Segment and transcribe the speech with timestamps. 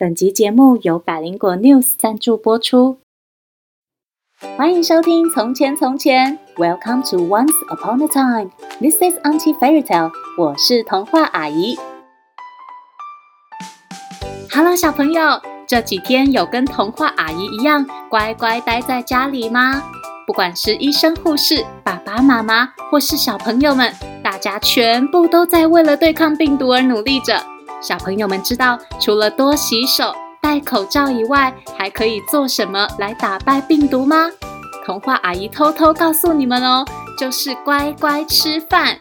[0.00, 3.00] 本集节目由百灵果 News 赞助播出。
[4.56, 8.52] 欢迎收听《从前从前》，Welcome to Once Upon a Time。
[8.78, 10.12] This is Auntie Fairy Tale。
[10.38, 11.76] 我是童话阿姨。
[14.52, 19.82] Hello，小朋友，这几天有跟童话阿姨一样乖乖待在家里吗？
[20.28, 23.92] 不管是医生、护士、爸爸妈妈，或是小朋友们，
[24.22, 27.42] 大家全部都在为了对抗病毒而努力着。
[27.80, 34.30] 小朋友们知道，除了多洗手、戴口罩以外，还可以做什么来打败病毒吗？
[34.84, 36.84] 童话阿姨偷偷告诉你们哦，
[37.16, 38.98] 就是乖乖吃饭。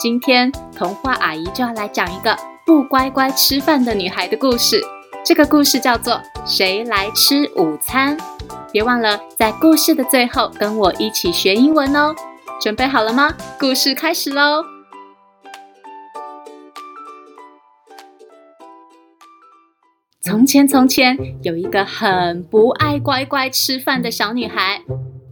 [0.00, 4.80] 今天童话阿姨就要来讲一个不乖乖吃饭的女孩的故事。
[5.24, 6.14] 这个故事叫做
[6.46, 8.16] 《谁来吃午餐》。
[8.72, 12.14] 别忘了，在故事的最后跟我一起学英文哦！
[12.60, 13.34] 准备好了吗？
[13.58, 14.77] 故事开始喽！
[20.28, 24.82] 从前，从前有一个很不爱乖乖吃饭的小女孩。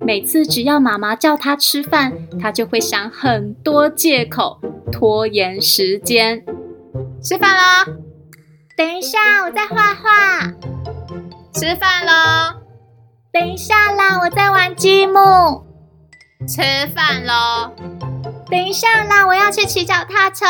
[0.01, 4.59] 每次只要妈妈叫她吃饭，她就会想很多借口，
[4.91, 6.43] 拖延时间。
[7.23, 7.93] 吃饭喽！
[8.75, 10.51] 等一下，我在画画。
[11.53, 12.63] 吃饭喽！
[13.31, 15.67] 等一下啦，我在玩积木。
[16.49, 16.63] 吃
[16.95, 17.71] 饭喽！
[18.49, 20.47] 等一下啦，我要去骑脚踏车。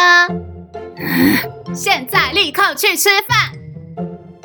[1.75, 3.55] 现在立刻去吃饭！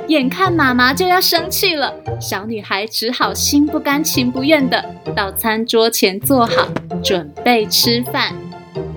[0.07, 4.83] 眼看妈妈就要生气了，小女孩只好心不甘情不愿地
[5.15, 6.67] 到餐桌前坐好，
[7.03, 8.33] 准备吃饭。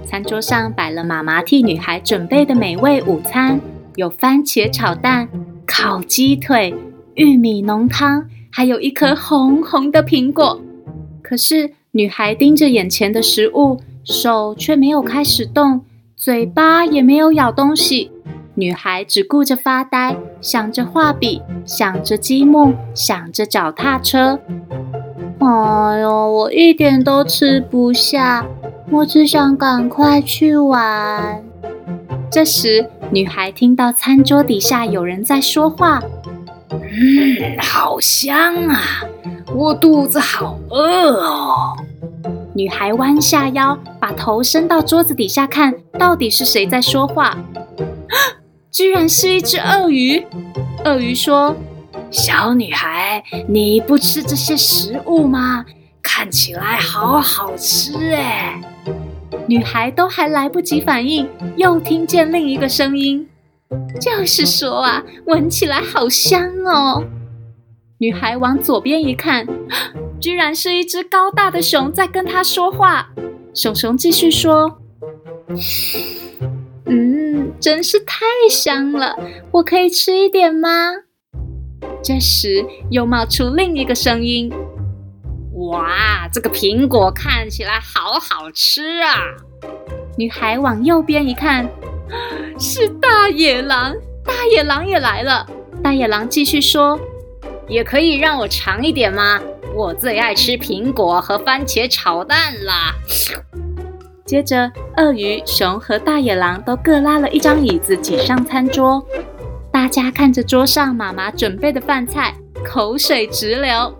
[0.06, 3.60] 餐桌上摆了妈妈替女孩准备的美味午餐，
[3.96, 5.28] 有番茄炒蛋、
[5.66, 6.74] 烤鸡腿、
[7.14, 8.26] 玉米浓汤。
[8.50, 10.60] 还有一颗红红的苹果，
[11.22, 15.80] 可是女孩盯着眼前的食物，手却没有开始动，
[16.16, 18.12] 嘴巴也没有咬东西。
[18.56, 24.38] 女孩只顾着发呆，想着画笔，想着积木，想着脚踏车。
[25.40, 28.46] 哎呦，我一点都吃不下，
[28.90, 31.42] 我只想赶快去玩。
[32.30, 36.00] 这时，女孩听到餐桌底下有人在说话。
[36.70, 38.78] 嗯，好香啊！
[39.52, 41.76] 我肚子好饿哦。
[42.54, 47.36] 女孩弯下腰，把头伸到桌子底下看，到底是谁在说话？
[48.74, 50.26] 居然是一只鳄鱼。
[50.84, 51.54] 鳄鱼说
[52.10, 55.64] ：“小女孩，你不吃这些食物吗？
[56.02, 58.60] 看起来好好吃哎。”
[59.46, 63.28] 女孩都还来不及反应，又听见另一个声音。
[64.00, 67.04] 就是说啊，闻起来好香哦！
[67.98, 69.46] 女孩往左边一看，
[70.20, 73.08] 居然是一只高大的熊在跟她说话。
[73.54, 74.80] 熊熊继续说
[76.86, 79.16] ：“嗯，真是太香了，
[79.52, 80.68] 我可以吃一点吗？”
[82.02, 84.52] 这时又冒出另一个声音
[85.70, 89.16] ：“哇，这个苹果看起来好好吃啊！”
[90.16, 91.68] 女孩往右边一看。
[92.60, 93.94] 是大野狼，
[94.24, 95.44] 大野狼也来了。
[95.82, 97.00] 大野狼继续说
[97.66, 99.40] ：“也可以让我尝一点吗？
[99.74, 102.94] 我最爱吃苹果和番茄炒蛋啦。”
[104.24, 109.04] 接着，鳄鱼、熊和大野狼都各拉了一张椅子挤上餐桌。
[109.72, 112.34] 大家看着桌上妈妈准备的饭菜，
[112.64, 113.92] 口水直流。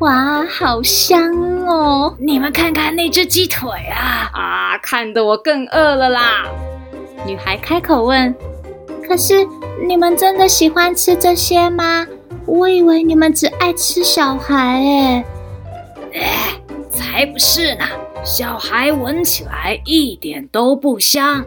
[0.00, 1.30] 哇，好香
[1.66, 2.14] 哦！
[2.18, 4.30] 你们看看那只鸡腿啊！
[4.32, 6.46] 啊，看得我更饿了啦！
[7.26, 8.34] 女孩开口问
[9.06, 9.46] ：“可是
[9.86, 12.06] 你们真的喜欢吃这些吗？
[12.46, 15.24] 我以为你们只爱吃小孩诶。
[16.14, 16.54] ”“哎，
[16.90, 17.84] 才不是呢！
[18.24, 21.44] 小孩闻起来一点都不香。”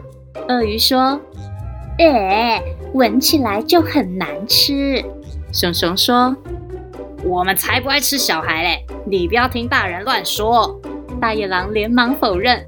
[0.48, 1.20] 鳄鱼说。
[1.98, 2.62] “哎，
[2.92, 5.04] 闻起来就很难吃。”
[5.52, 6.36] 熊熊说。
[7.24, 8.84] “我们才不爱吃小孩嘞！
[9.06, 10.80] 你不要听大人乱说。”
[11.20, 12.66] 大野狼连忙否认。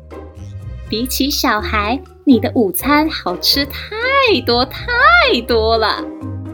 [0.88, 2.00] 比起小孩。
[2.28, 3.80] 你的午餐好吃太
[4.44, 4.82] 多太
[5.46, 6.04] 多了，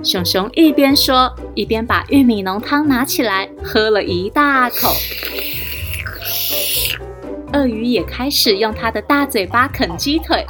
[0.03, 4.93] 熊熊一边说，一边把玉米浓汤拿起来喝了一大口。
[7.53, 10.45] 鳄鱼也开始用它的大嘴巴啃鸡腿，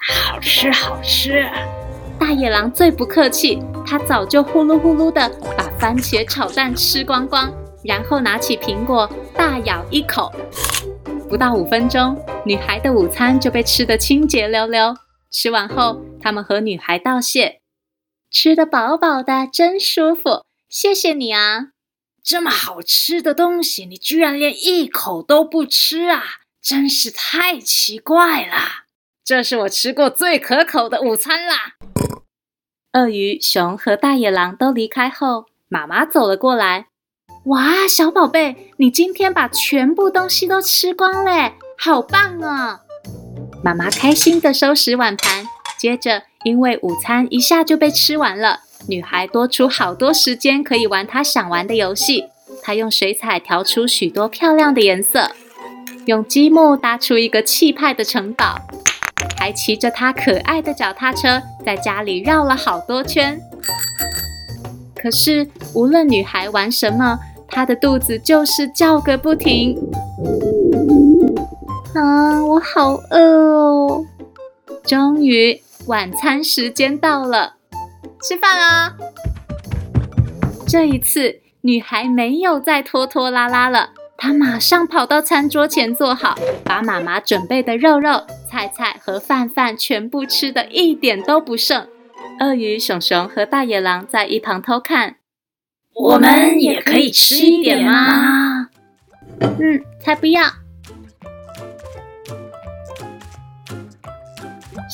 [0.00, 1.46] 好吃好吃。
[2.18, 10.32] 大野狼最不客气，它早就呼噜呼噜的把番茄炒蛋吃光光，然后拿起苹果大咬一口。
[11.28, 12.16] 不到五分钟，
[12.46, 14.94] 女孩的午餐就被吃得清洁溜溜。
[15.30, 17.60] 吃完后，他们和女孩道谢
[18.30, 21.73] ：“吃得饱饱的，真舒服，谢谢你啊！
[22.24, 26.22] 这么好吃的东西，你居然连一口都不吃啊！
[26.62, 28.84] 真是太奇怪了。
[29.22, 31.74] 这是我吃过最可口的午餐啦！”
[32.96, 36.86] 鳄鱼、熊和大野狼都离开后，妈妈走了过来。
[37.44, 42.80] 哇，小宝贝，你今天把全部东西都吃光嘞，好棒哦！
[43.62, 45.46] 妈妈开心的收拾碗盘。
[45.78, 52.24] 接着，因为午餐一下就被吃完了，女孩多出好多时间可以玩她想玩的游戏。
[52.62, 55.30] 她用水彩调出许多漂亮的颜色，
[56.06, 58.56] 用积木搭出一个气派的城堡。
[59.38, 63.40] 还骑着她可爱的脚踏车，在家里绕了好多圈。
[64.94, 69.78] 可是，无论女孩玩什么，她的肚子就是叫个不停。
[71.94, 74.04] 啊，我好饿哦！
[74.84, 77.54] 终于，晚餐时间到了，
[78.26, 78.96] 吃饭啦！
[80.66, 83.90] 这一次，女孩没有再拖拖拉拉了。
[84.16, 86.34] 她马上跑到餐桌前坐好，
[86.64, 91.86] 把妈妈准备的肉肉、菜菜和饭饭全部吃的一点都不剩。
[92.40, 95.16] 鳄鱼、熊熊和大野狼在一旁偷看。
[95.94, 98.70] 我们也可以吃一点吗？
[99.38, 100.42] 嗯，才不要！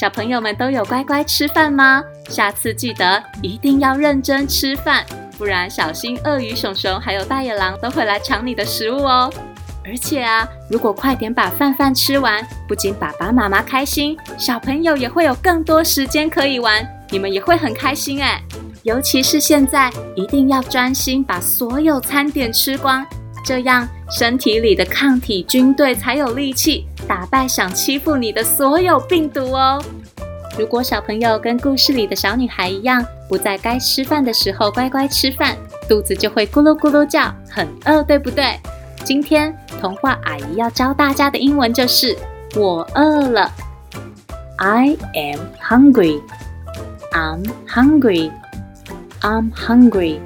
[0.01, 2.03] 小朋友们都有乖乖吃饭吗？
[2.31, 5.05] 下次记得一定要认真吃饭。
[5.37, 9.31] 不然，小心鳄鱼、熊熊还有大野狼都会来抢你的食物哦。
[9.85, 18.41] 而且啊，如果快点把饭饭吃完，不仅爸爸妈妈开心，小朋友也会有更多时间可以玩，你们也会很开心哎。
[18.85, 23.07] 尤其是现在，一定要专心把所有餐点吃光，
[23.45, 29.83] 这样身体里的抗体军队才有力气打败想欺负你的所有病毒哦。
[30.57, 35.57] 如果小朋友跟故事里的小女孩一样，不在该吃饭的时候乖乖吃饭，
[35.89, 38.57] 肚子就会咕噜咕噜叫，很饿，对不对？
[39.05, 42.17] 今天童话阿姨要教大家的英文就是
[42.55, 43.51] “我饿了
[44.59, 46.23] ”，I am hungry.
[47.11, 48.31] I'm hungry.
[49.21, 50.21] I'm hungry.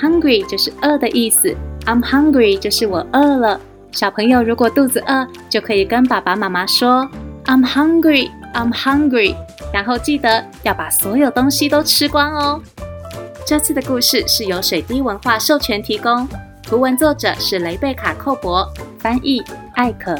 [0.00, 1.52] Hungry 就是饿的意思
[1.86, 3.60] ，I'm hungry 就是我饿了。
[3.92, 7.08] 小朋友如果肚子饿，就可以跟爸爸妈妈说
[7.44, 9.34] “I'm hungry.” I'm hungry，
[9.72, 12.60] 然后记得要把所有东西都吃光哦。
[13.46, 16.28] 这次的故事是由水滴文化授权提供，
[16.62, 19.42] 图文作者是雷贝卡·寇博，翻译
[19.74, 20.18] 艾可。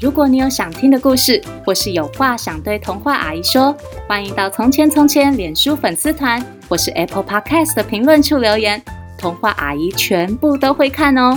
[0.00, 3.76] 如果你有想听的故事，或是有话想对童话阿姨说，
[4.06, 8.80] 欢迎到《从前从前》脸书粉丝团或是 Apple Podcast 的评论处留言，
[9.18, 11.36] 童话阿姨全部都会看哦。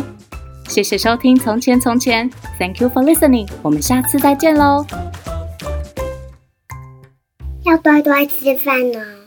[0.70, 2.30] 谢谢收听《从前从前》
[2.60, 4.86] ，Thank you for listening，我们下次再见喽。
[7.64, 9.19] 要多多吃饭哦。